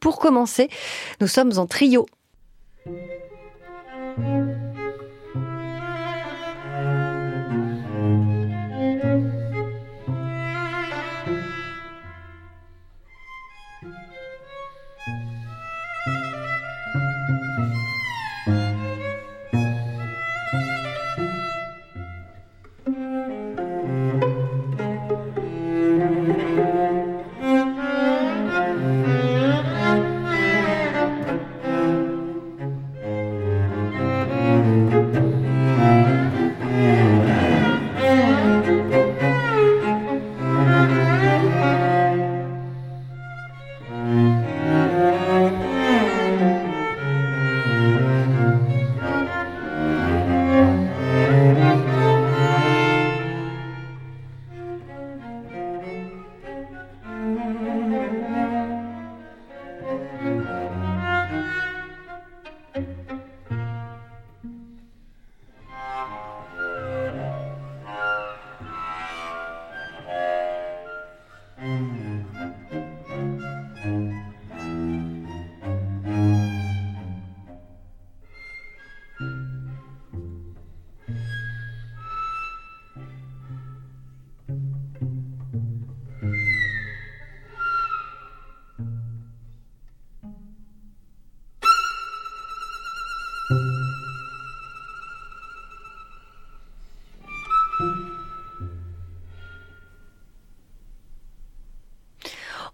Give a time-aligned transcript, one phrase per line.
[0.00, 0.70] Pour commencer,
[1.20, 2.06] nous sommes en trio.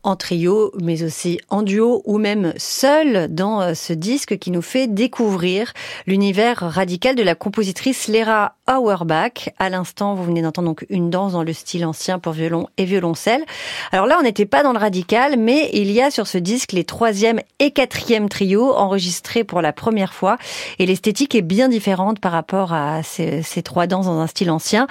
[0.05, 4.63] En trio, mais aussi en duo ou même seul dans euh, ce disque qui nous
[4.63, 5.73] fait découvrir
[6.07, 9.49] l'univers radical de la compositrice Lera Auerbach.
[9.59, 12.85] À l'instant, vous venez d'entendre donc une danse dans le style ancien pour violon et
[12.85, 13.45] violoncelle.
[13.93, 16.73] Alors là, on n'était pas dans le radical, mais il y a sur ce disque
[16.73, 20.37] les troisième et quatrième trios enregistrés pour la première fois.
[20.79, 24.51] Et l'esthétique est bien différente par rapport à ces, ces trois danses dans un style
[24.51, 24.87] ancien.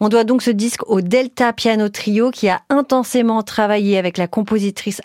[0.00, 4.26] On doit donc ce disque au Delta Piano Trio qui a intensément travaillé avec la
[4.26, 4.53] compositrice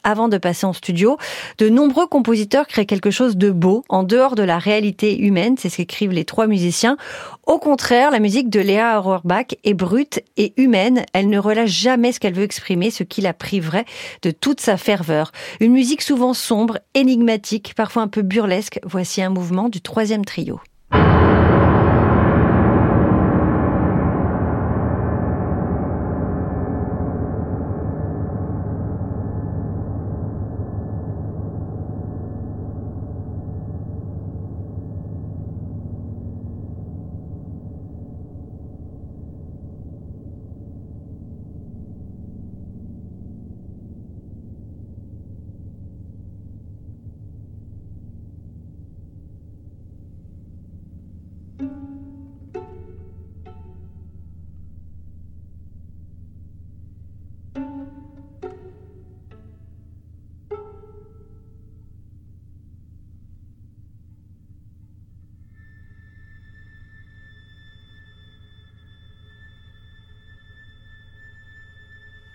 [0.04, 1.18] avant de passer en studio.
[1.58, 5.56] De nombreux compositeurs créent quelque chose de beau en dehors de la réalité humaine.
[5.58, 6.98] C'est ce qu'écrivent les trois musiciens.
[7.46, 11.04] Au contraire, la musique de Léa Auerbach est brute et humaine.
[11.14, 13.86] Elle ne relâche jamais ce qu'elle veut exprimer, ce qui la priverait
[14.22, 15.32] de toute sa ferveur.
[15.60, 18.80] Une musique souvent sombre, énigmatique, parfois un peu burlesque.
[18.84, 20.60] Voici un mouvement du troisième trio.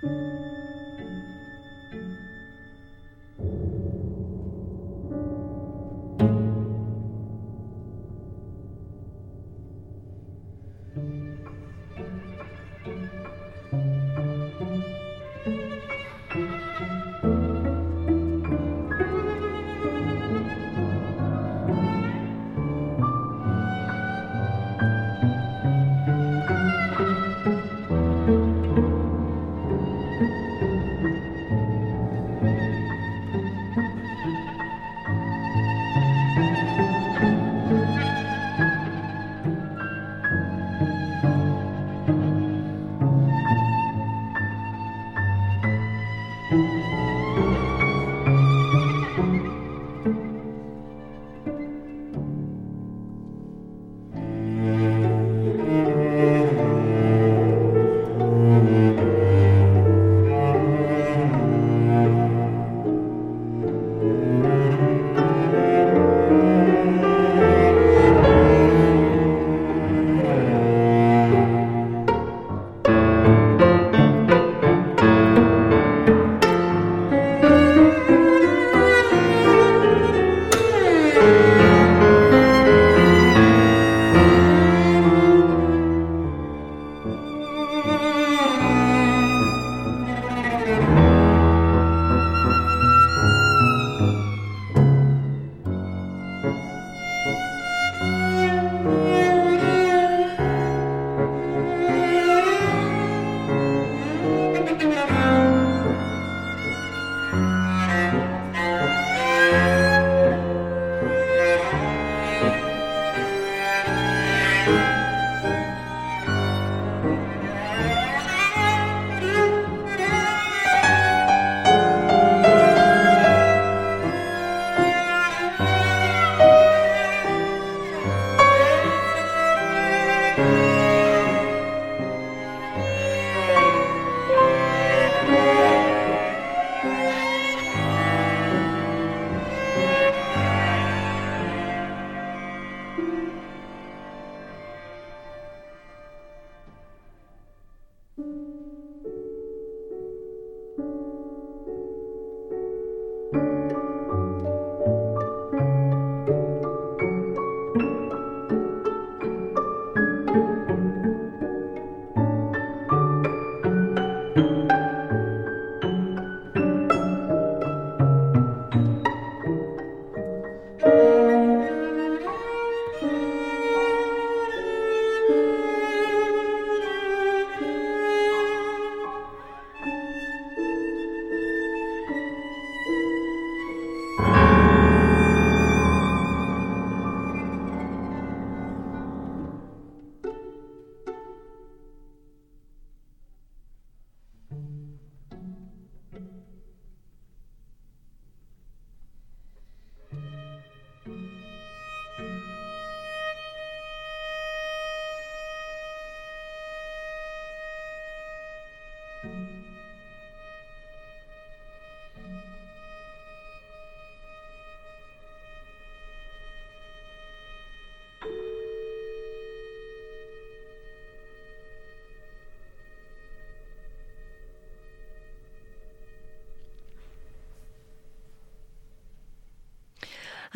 [0.04, 0.63] Música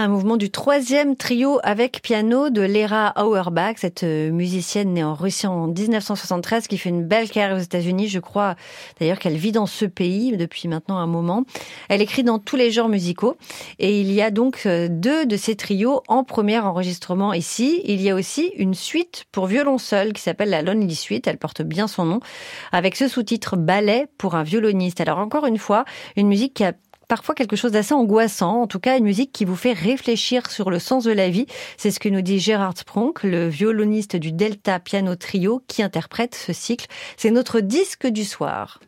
[0.01, 5.17] Un mouvement du troisième trio avec piano de Lera Auerbach, cette euh, musicienne née en
[5.17, 8.07] Russie en 1973 qui fait une belle carrière aux États-Unis.
[8.07, 8.55] Je crois
[9.01, 11.43] d'ailleurs qu'elle vit dans ce pays depuis maintenant un moment.
[11.89, 13.37] Elle écrit dans tous les genres musicaux
[13.81, 17.83] et il y a donc euh, deux de ces trios en premier enregistrement ici.
[17.85, 21.27] Il y a aussi une suite pour violon seul qui s'appelle la Lonely Suite.
[21.27, 22.21] Elle porte bien son nom
[22.71, 25.01] avec ce sous-titre ballet pour un violoniste.
[25.01, 25.85] Alors encore une fois,
[26.15, 26.73] une musique qui a
[27.09, 30.71] parfois quelque chose d'assez angoissant, en tout cas une musique qui vous fait réfléchir sur
[30.71, 31.47] le sens de la vie.
[31.77, 36.35] C'est ce que nous dit Gérard Spronk, le violoniste du Delta Piano Trio qui interprète
[36.35, 36.87] ce cycle.
[37.17, 38.79] C'est notre disque du soir.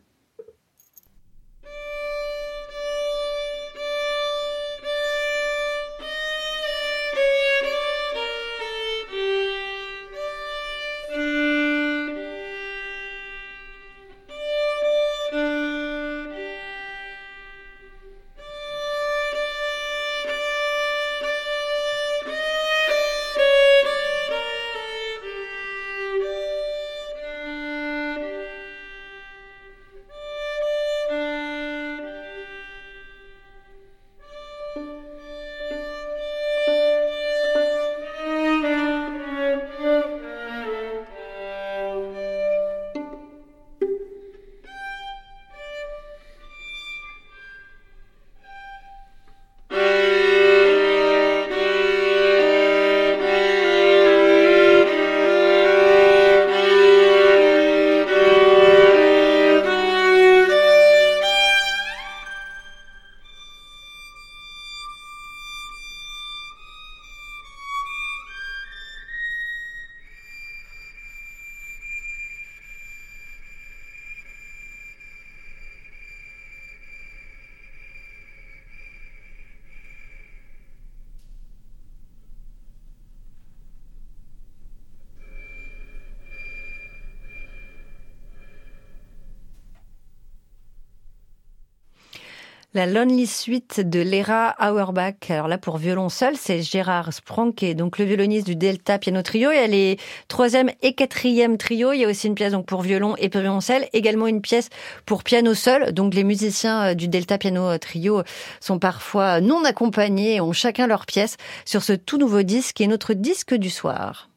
[92.72, 95.28] La Lonely Suite de Lera Auerbach.
[95.28, 99.50] Alors là, pour violon seul, c'est Gérard Spranck, donc le violoniste du Delta Piano Trio.
[99.50, 99.98] Il y a les
[100.28, 101.90] troisième et quatrième trio.
[101.92, 103.88] Il y a aussi une pièce donc pour violon et violoncelle.
[103.92, 104.68] Également une pièce
[105.04, 105.92] pour piano seul.
[105.92, 108.22] Donc les musiciens euh, du Delta Piano Trio
[108.60, 112.84] sont parfois non accompagnés et ont chacun leur pièce sur ce tout nouveau disque qui
[112.84, 114.30] est notre disque du soir.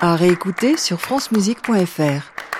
[0.00, 2.51] À réécouter sur francemusique.fr.